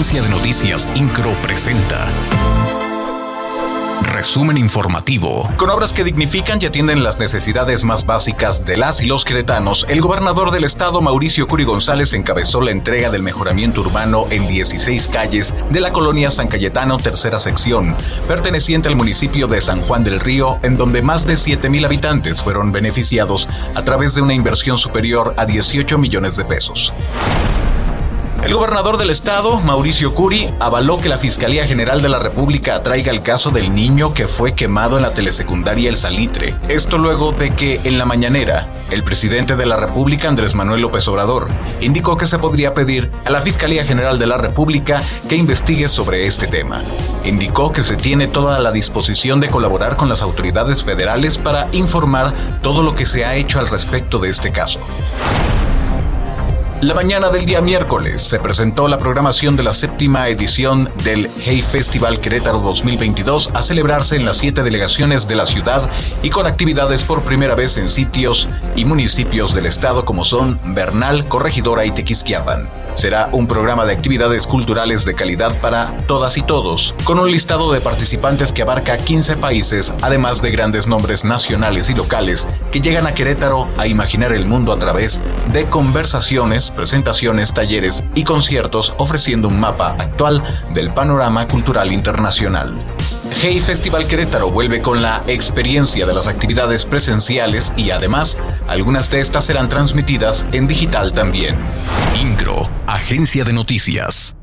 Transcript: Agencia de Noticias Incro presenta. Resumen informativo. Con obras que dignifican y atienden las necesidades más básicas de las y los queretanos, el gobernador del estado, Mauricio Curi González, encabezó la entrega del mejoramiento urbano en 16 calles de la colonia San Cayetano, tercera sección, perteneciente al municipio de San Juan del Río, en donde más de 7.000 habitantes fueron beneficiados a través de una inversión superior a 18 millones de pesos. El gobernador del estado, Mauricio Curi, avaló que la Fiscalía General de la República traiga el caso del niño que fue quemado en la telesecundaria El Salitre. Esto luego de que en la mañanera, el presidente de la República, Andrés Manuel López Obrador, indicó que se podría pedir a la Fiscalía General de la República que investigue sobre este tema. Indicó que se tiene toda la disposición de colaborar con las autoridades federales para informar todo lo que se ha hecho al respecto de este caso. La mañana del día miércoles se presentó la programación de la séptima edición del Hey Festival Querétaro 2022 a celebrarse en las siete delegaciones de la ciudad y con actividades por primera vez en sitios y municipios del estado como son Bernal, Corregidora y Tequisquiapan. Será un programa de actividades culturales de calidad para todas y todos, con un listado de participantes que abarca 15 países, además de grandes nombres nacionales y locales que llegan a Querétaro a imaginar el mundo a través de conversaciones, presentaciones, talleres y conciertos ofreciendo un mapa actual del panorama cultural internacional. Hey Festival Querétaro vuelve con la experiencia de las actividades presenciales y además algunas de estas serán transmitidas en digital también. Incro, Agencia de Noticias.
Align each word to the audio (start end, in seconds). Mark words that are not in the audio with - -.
Agencia 0.00 0.22
de 0.22 0.30
Noticias 0.30 0.88
Incro 0.94 1.30
presenta. 1.42 2.08
Resumen 4.02 4.56
informativo. 4.56 5.46
Con 5.58 5.68
obras 5.68 5.92
que 5.92 6.04
dignifican 6.04 6.58
y 6.62 6.64
atienden 6.64 7.04
las 7.04 7.18
necesidades 7.18 7.84
más 7.84 8.06
básicas 8.06 8.64
de 8.64 8.78
las 8.78 9.02
y 9.02 9.04
los 9.04 9.26
queretanos, 9.26 9.84
el 9.90 10.00
gobernador 10.00 10.52
del 10.52 10.64
estado, 10.64 11.02
Mauricio 11.02 11.46
Curi 11.46 11.64
González, 11.64 12.14
encabezó 12.14 12.62
la 12.62 12.70
entrega 12.70 13.10
del 13.10 13.22
mejoramiento 13.22 13.82
urbano 13.82 14.24
en 14.30 14.48
16 14.48 15.06
calles 15.08 15.54
de 15.68 15.80
la 15.80 15.92
colonia 15.92 16.30
San 16.30 16.48
Cayetano, 16.48 16.96
tercera 16.96 17.38
sección, 17.38 17.94
perteneciente 18.26 18.88
al 18.88 18.96
municipio 18.96 19.48
de 19.48 19.60
San 19.60 19.82
Juan 19.82 20.02
del 20.02 20.20
Río, 20.20 20.58
en 20.62 20.78
donde 20.78 21.02
más 21.02 21.26
de 21.26 21.34
7.000 21.34 21.84
habitantes 21.84 22.40
fueron 22.40 22.72
beneficiados 22.72 23.50
a 23.74 23.84
través 23.84 24.14
de 24.14 24.22
una 24.22 24.32
inversión 24.32 24.78
superior 24.78 25.34
a 25.36 25.44
18 25.44 25.98
millones 25.98 26.38
de 26.38 26.46
pesos. 26.46 26.90
El 28.42 28.54
gobernador 28.54 28.96
del 28.96 29.10
estado, 29.10 29.60
Mauricio 29.60 30.14
Curi, 30.14 30.48
avaló 30.60 30.96
que 30.96 31.10
la 31.10 31.18
Fiscalía 31.18 31.66
General 31.66 32.00
de 32.00 32.08
la 32.08 32.18
República 32.18 32.82
traiga 32.82 33.12
el 33.12 33.22
caso 33.22 33.50
del 33.50 33.74
niño 33.74 34.14
que 34.14 34.26
fue 34.26 34.54
quemado 34.54 34.96
en 34.96 35.02
la 35.02 35.12
telesecundaria 35.12 35.90
El 35.90 35.98
Salitre. 35.98 36.54
Esto 36.68 36.96
luego 36.96 37.32
de 37.32 37.50
que 37.50 37.82
en 37.84 37.98
la 37.98 38.06
mañanera, 38.06 38.66
el 38.90 39.04
presidente 39.04 39.56
de 39.56 39.66
la 39.66 39.76
República, 39.76 40.28
Andrés 40.28 40.54
Manuel 40.54 40.80
López 40.80 41.06
Obrador, 41.08 41.48
indicó 41.82 42.16
que 42.16 42.24
se 42.24 42.38
podría 42.38 42.72
pedir 42.72 43.10
a 43.26 43.30
la 43.30 43.42
Fiscalía 43.42 43.84
General 43.84 44.18
de 44.18 44.26
la 44.26 44.38
República 44.38 45.02
que 45.28 45.36
investigue 45.36 45.88
sobre 45.90 46.26
este 46.26 46.46
tema. 46.46 46.82
Indicó 47.24 47.72
que 47.72 47.82
se 47.82 47.96
tiene 47.96 48.26
toda 48.26 48.58
la 48.58 48.72
disposición 48.72 49.40
de 49.40 49.50
colaborar 49.50 49.96
con 49.96 50.08
las 50.08 50.22
autoridades 50.22 50.82
federales 50.82 51.36
para 51.36 51.68
informar 51.72 52.32
todo 52.62 52.82
lo 52.82 52.94
que 52.94 53.04
se 53.04 53.26
ha 53.26 53.34
hecho 53.34 53.58
al 53.60 53.68
respecto 53.68 54.18
de 54.18 54.30
este 54.30 54.50
caso. 54.50 54.80
La 56.82 56.94
mañana 56.94 57.28
del 57.28 57.44
día 57.44 57.60
miércoles 57.60 58.22
se 58.22 58.38
presentó 58.38 58.88
la 58.88 58.96
programación 58.96 59.54
de 59.54 59.62
la 59.62 59.74
séptima 59.74 60.28
edición 60.28 60.88
del 61.04 61.30
Hey 61.38 61.60
Festival 61.60 62.22
Querétaro 62.22 62.58
2022 62.60 63.50
a 63.52 63.60
celebrarse 63.60 64.16
en 64.16 64.24
las 64.24 64.38
siete 64.38 64.62
delegaciones 64.62 65.28
de 65.28 65.34
la 65.34 65.44
ciudad 65.44 65.90
y 66.22 66.30
con 66.30 66.46
actividades 66.46 67.04
por 67.04 67.20
primera 67.20 67.54
vez 67.54 67.76
en 67.76 67.90
sitios 67.90 68.48
y 68.76 68.86
municipios 68.86 69.52
del 69.54 69.66
estado 69.66 70.06
como 70.06 70.24
son 70.24 70.58
Bernal, 70.74 71.26
Corregidora 71.26 71.84
y 71.84 71.90
Tequisquiapan. 71.90 72.66
Será 72.94 73.28
un 73.32 73.46
programa 73.46 73.84
de 73.84 73.92
actividades 73.92 74.46
culturales 74.46 75.04
de 75.04 75.14
calidad 75.14 75.58
para 75.60 75.96
todas 76.06 76.36
y 76.36 76.42
todos, 76.42 76.94
con 77.04 77.18
un 77.18 77.30
listado 77.30 77.72
de 77.72 77.80
participantes 77.80 78.52
que 78.52 78.62
abarca 78.62 78.96
15 78.96 79.36
países, 79.36 79.94
además 80.02 80.42
de 80.42 80.50
grandes 80.50 80.86
nombres 80.86 81.24
nacionales 81.24 81.90
y 81.90 81.94
locales 81.94 82.48
que 82.70 82.80
llegan 82.80 83.06
a 83.06 83.14
Querétaro 83.14 83.68
a 83.78 83.86
imaginar 83.86 84.32
el 84.32 84.46
mundo 84.46 84.72
a 84.72 84.78
través 84.78 85.20
de 85.52 85.64
conversaciones, 85.64 86.70
presentaciones, 86.70 87.54
talleres 87.54 88.04
y 88.14 88.24
conciertos 88.24 88.94
ofreciendo 88.98 89.48
un 89.48 89.60
mapa 89.60 89.96
actual 89.98 90.42
del 90.74 90.90
panorama 90.90 91.48
cultural 91.48 91.92
internacional. 91.92 92.76
Hey 93.42 93.60
Festival 93.60 94.06
Querétaro 94.06 94.50
vuelve 94.50 94.82
con 94.82 95.02
la 95.02 95.22
experiencia 95.26 96.04
de 96.04 96.12
las 96.12 96.26
actividades 96.26 96.84
presenciales 96.84 97.72
y 97.76 97.90
además 97.90 98.36
algunas 98.68 99.08
de 99.10 99.20
estas 99.20 99.44
serán 99.44 99.68
transmitidas 99.68 100.46
en 100.52 100.66
digital 100.66 101.12
también. 101.12 101.56
Incro, 102.20 102.68
Agencia 102.92 103.44
de 103.44 103.52
Noticias. 103.52 104.39